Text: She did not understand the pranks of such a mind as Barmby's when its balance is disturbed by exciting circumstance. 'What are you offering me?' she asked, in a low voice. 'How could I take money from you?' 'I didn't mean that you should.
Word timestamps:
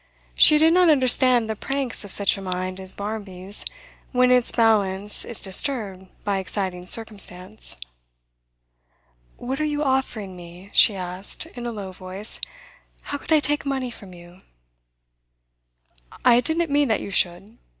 She 0.33 0.57
did 0.57 0.73
not 0.73 0.89
understand 0.89 1.47
the 1.47 1.55
pranks 1.55 2.03
of 2.03 2.09
such 2.09 2.35
a 2.35 2.41
mind 2.41 2.79
as 2.79 2.91
Barmby's 2.91 3.63
when 4.11 4.31
its 4.31 4.51
balance 4.51 5.23
is 5.25 5.43
disturbed 5.43 6.07
by 6.23 6.39
exciting 6.39 6.87
circumstance. 6.87 7.77
'What 9.37 9.61
are 9.61 9.63
you 9.63 9.83
offering 9.83 10.35
me?' 10.35 10.71
she 10.73 10.95
asked, 10.95 11.45
in 11.53 11.67
a 11.67 11.71
low 11.71 11.91
voice. 11.91 12.41
'How 13.03 13.19
could 13.19 13.31
I 13.31 13.39
take 13.39 13.63
money 13.63 13.91
from 13.91 14.11
you?' 14.11 14.39
'I 16.25 16.39
didn't 16.41 16.71
mean 16.71 16.87
that 16.87 17.01
you 17.01 17.11
should. 17.11 17.59